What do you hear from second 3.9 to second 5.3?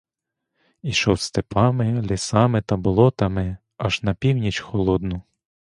на північ холодну.